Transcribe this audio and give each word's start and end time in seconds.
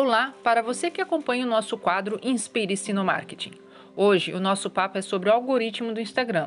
Olá, 0.00 0.32
para 0.44 0.62
você 0.62 0.92
que 0.92 1.00
acompanha 1.00 1.44
o 1.44 1.48
nosso 1.48 1.76
quadro 1.76 2.20
Inspire-se 2.22 2.92
no 2.92 3.04
Marketing. 3.04 3.50
Hoje 3.96 4.32
o 4.32 4.38
nosso 4.38 4.70
papo 4.70 4.96
é 4.96 5.02
sobre 5.02 5.28
o 5.28 5.32
algoritmo 5.32 5.92
do 5.92 6.00
Instagram. 6.00 6.46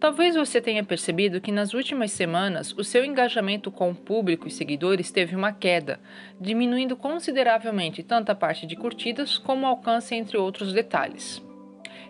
Talvez 0.00 0.34
você 0.34 0.62
tenha 0.62 0.82
percebido 0.82 1.42
que 1.42 1.52
nas 1.52 1.74
últimas 1.74 2.10
semanas 2.10 2.72
o 2.72 2.82
seu 2.82 3.04
engajamento 3.04 3.70
com 3.70 3.90
o 3.90 3.94
público 3.94 4.48
e 4.48 4.50
seguidores 4.50 5.10
teve 5.10 5.36
uma 5.36 5.52
queda, 5.52 6.00
diminuindo 6.40 6.96
consideravelmente 6.96 8.02
tanto 8.02 8.30
a 8.32 8.34
parte 8.34 8.66
de 8.66 8.76
curtidas 8.76 9.36
como 9.36 9.66
o 9.66 9.68
alcance, 9.68 10.14
entre 10.14 10.38
outros 10.38 10.72
detalhes. 10.72 11.42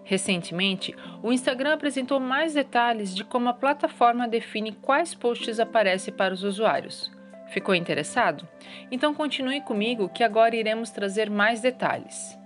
Recentemente, 0.04 0.94
o 1.20 1.32
Instagram 1.32 1.74
apresentou 1.74 2.20
mais 2.20 2.54
detalhes 2.54 3.12
de 3.12 3.24
como 3.24 3.48
a 3.48 3.54
plataforma 3.54 4.28
define 4.28 4.70
quais 4.70 5.16
posts 5.16 5.58
aparecem 5.58 6.14
para 6.14 6.32
os 6.32 6.44
usuários. 6.44 7.10
Ficou 7.50 7.74
interessado? 7.74 8.48
Então 8.90 9.12
continue 9.12 9.60
comigo 9.60 10.08
que 10.08 10.22
agora 10.22 10.54
iremos 10.54 10.90
trazer 10.90 11.28
mais 11.28 11.60
detalhes. 11.60 12.38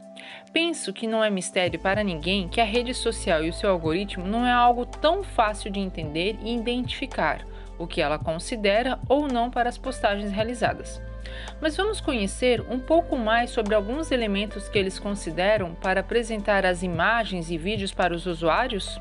Penso 0.51 0.93
que 0.93 1.07
não 1.07 1.23
é 1.23 1.29
mistério 1.29 1.79
para 1.79 2.03
ninguém 2.03 2.49
que 2.49 2.61
a 2.61 2.65
rede 2.65 2.95
social 2.95 3.45
e 3.45 3.51
o 3.51 3.53
seu 3.53 3.71
algoritmo 3.71 4.27
não 4.27 4.47
é 4.47 4.53
algo 4.53 4.87
tão 4.87 5.23
fácil 5.23 5.71
de 5.71 5.79
entender 5.79 6.39
e 6.43 6.55
identificar 6.55 7.45
o 7.79 7.87
que 7.87 8.01
ela 8.01 8.19
considera 8.19 8.99
ou 9.09 9.29
não 9.29 9.51
para 9.51 9.69
as 9.69 9.77
postagens 9.77 10.33
realizadas. 10.33 11.03
Mas 11.61 11.77
vamos 11.77 12.01
conhecer 12.01 12.63
um 12.71 12.79
pouco 12.79 13.17
mais 13.17 13.51
sobre 13.51 13.75
alguns 13.75 14.11
elementos 14.11 14.69
que 14.69 14.79
eles 14.79 14.99
consideram 14.99 15.75
para 15.75 16.01
apresentar 16.01 16.65
as 16.65 16.83
imagens 16.83 17.51
e 17.51 17.59
vídeos 17.59 17.93
para 17.93 18.15
os 18.15 18.25
usuários? 18.25 18.99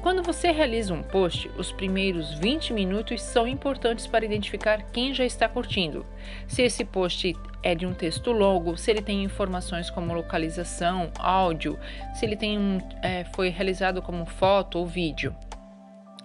Quando 0.00 0.22
você 0.22 0.52
realiza 0.52 0.94
um 0.94 1.02
post, 1.02 1.50
os 1.58 1.72
primeiros 1.72 2.32
20 2.34 2.72
minutos 2.72 3.20
são 3.20 3.48
importantes 3.48 4.06
para 4.06 4.24
identificar 4.24 4.82
quem 4.92 5.12
já 5.12 5.24
está 5.24 5.48
curtindo. 5.48 6.06
Se 6.46 6.62
esse 6.62 6.84
post 6.84 7.34
é 7.64 7.74
de 7.74 7.84
um 7.84 7.92
texto 7.92 8.30
longo, 8.30 8.76
se 8.76 8.92
ele 8.92 9.02
tem 9.02 9.24
informações 9.24 9.90
como 9.90 10.14
localização, 10.14 11.10
áudio, 11.18 11.76
se 12.14 12.24
ele 12.24 12.36
tem 12.36 12.56
um, 12.56 12.78
é, 13.02 13.24
foi 13.34 13.48
realizado 13.48 14.00
como 14.00 14.24
foto 14.24 14.78
ou 14.78 14.86
vídeo. 14.86 15.34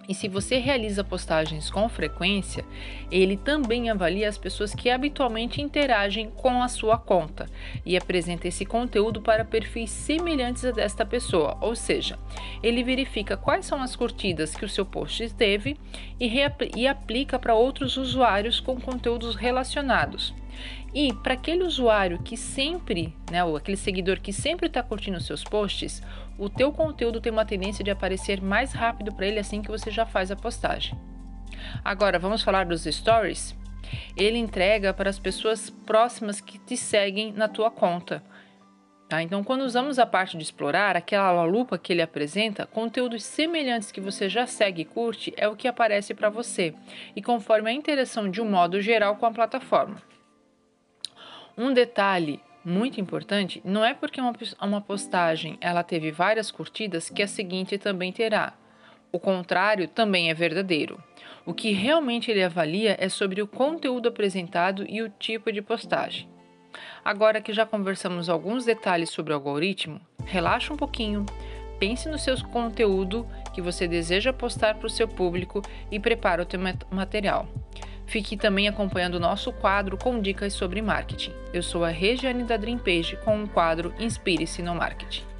E 0.08 0.14
se 0.14 0.28
você 0.28 0.58
realiza 0.58 1.02
postagens 1.02 1.70
com 1.70 1.88
frequência, 1.88 2.64
ele 3.10 3.36
também 3.36 3.88
avalia 3.88 4.28
as 4.28 4.36
pessoas 4.36 4.74
que 4.74 4.90
habitualmente 4.90 5.62
interagem 5.62 6.30
com 6.30 6.62
a 6.62 6.68
sua 6.68 6.98
conta 6.98 7.46
e 7.86 7.96
apresenta 7.96 8.48
esse 8.48 8.66
conteúdo 8.66 9.22
para 9.22 9.44
perfis 9.44 9.90
semelhantes 9.90 10.64
a 10.64 10.70
desta 10.70 11.06
pessoa, 11.06 11.56
ou 11.60 11.74
seja, 11.74 12.18
ele 12.62 12.84
verifica 12.84 13.36
quais 13.36 13.64
são 13.64 13.82
as 13.82 13.96
curtidas 13.96 14.54
que 14.54 14.64
o 14.64 14.68
seu 14.68 14.84
post 14.84 15.32
teve 15.34 15.76
e, 16.20 16.30
e 16.76 16.86
aplica 16.86 17.38
para 17.38 17.54
outros 17.54 17.96
usuários 17.96 18.60
com 18.60 18.78
conteúdos 18.80 19.34
relacionados. 19.34 20.34
E 20.94 21.12
para 21.12 21.34
aquele 21.34 21.64
usuário 21.64 22.22
que 22.22 22.36
sempre, 22.36 23.16
né, 23.30 23.42
ou 23.44 23.56
aquele 23.56 23.76
seguidor 23.76 24.20
que 24.20 24.32
sempre 24.32 24.66
está 24.66 24.82
curtindo 24.82 25.20
seus 25.20 25.42
posts, 25.42 26.02
o 26.38 26.48
teu 26.48 26.72
conteúdo 26.72 27.20
tem 27.20 27.32
uma 27.32 27.44
tendência 27.44 27.84
de 27.84 27.90
aparecer 27.90 28.40
mais 28.40 28.72
rápido 28.72 29.12
para 29.12 29.26
ele 29.26 29.38
assim 29.38 29.60
que 29.60 29.70
você 29.70 29.90
já 29.90 30.06
faz 30.06 30.30
a 30.30 30.36
postagem. 30.36 30.96
Agora, 31.84 32.18
vamos 32.18 32.42
falar 32.42 32.66
dos 32.66 32.84
stories? 32.84 33.56
Ele 34.16 34.38
entrega 34.38 34.92
para 34.94 35.10
as 35.10 35.18
pessoas 35.18 35.70
próximas 35.70 36.40
que 36.40 36.58
te 36.58 36.76
seguem 36.76 37.32
na 37.32 37.48
tua 37.48 37.70
conta. 37.70 38.22
Tá? 39.08 39.22
Então, 39.22 39.44
quando 39.44 39.62
usamos 39.62 39.98
a 39.98 40.06
parte 40.06 40.36
de 40.36 40.42
explorar, 40.42 40.96
aquela 40.96 41.44
lupa 41.44 41.76
que 41.76 41.92
ele 41.92 42.02
apresenta, 42.02 42.66
conteúdos 42.66 43.22
semelhantes 43.22 43.92
que 43.92 44.00
você 44.00 44.28
já 44.28 44.46
segue 44.46 44.82
e 44.82 44.86
curte 44.86 45.32
é 45.36 45.46
o 45.46 45.56
que 45.56 45.68
aparece 45.68 46.14
para 46.14 46.30
você, 46.30 46.74
e 47.14 47.22
conforme 47.22 47.70
a 47.70 47.74
interação 47.74 48.30
de 48.30 48.40
um 48.40 48.50
modo 48.50 48.80
geral 48.80 49.16
com 49.16 49.26
a 49.26 49.30
plataforma. 49.30 50.13
Um 51.56 51.72
detalhe 51.72 52.40
muito 52.64 53.00
importante 53.00 53.62
não 53.64 53.84
é 53.84 53.94
porque 53.94 54.20
uma, 54.20 54.32
uma 54.60 54.80
postagem 54.80 55.56
ela 55.60 55.84
teve 55.84 56.10
várias 56.10 56.50
curtidas 56.50 57.08
que 57.08 57.22
a 57.22 57.28
seguinte 57.28 57.78
também 57.78 58.10
terá. 58.10 58.54
O 59.12 59.20
contrário 59.20 59.86
também 59.86 60.30
é 60.30 60.34
verdadeiro. 60.34 61.00
O 61.46 61.54
que 61.54 61.70
realmente 61.70 62.30
ele 62.30 62.42
avalia 62.42 62.96
é 62.98 63.08
sobre 63.08 63.40
o 63.40 63.46
conteúdo 63.46 64.08
apresentado 64.08 64.84
e 64.88 65.00
o 65.00 65.08
tipo 65.08 65.52
de 65.52 65.62
postagem. 65.62 66.28
Agora 67.04 67.40
que 67.40 67.52
já 67.52 67.64
conversamos 67.64 68.28
alguns 68.28 68.64
detalhes 68.64 69.10
sobre 69.10 69.32
o 69.32 69.36
algoritmo, 69.36 70.00
relaxa 70.24 70.72
um 70.72 70.76
pouquinho, 70.76 71.24
pense 71.78 72.08
no 72.08 72.18
seu 72.18 72.36
conteúdo 72.48 73.24
que 73.52 73.60
você 73.60 73.86
deseja 73.86 74.32
postar 74.32 74.74
para 74.74 74.86
o 74.86 74.90
seu 74.90 75.06
público 75.06 75.62
e 75.90 76.00
prepara 76.00 76.42
o 76.42 76.50
seu 76.50 76.58
material. 76.90 77.46
Fique 78.06 78.36
também 78.36 78.68
acompanhando 78.68 79.14
o 79.14 79.20
nosso 79.20 79.52
quadro 79.52 79.96
com 79.96 80.20
dicas 80.20 80.52
sobre 80.52 80.82
marketing. 80.82 81.32
Eu 81.52 81.62
sou 81.62 81.84
a 81.84 81.88
Regiane 81.88 82.44
da 82.44 82.56
Dream 82.56 82.78
Page 82.78 83.16
com 83.24 83.42
o 83.42 83.48
quadro 83.48 83.94
Inspire-se 83.98 84.62
no 84.62 84.74
Marketing. 84.74 85.33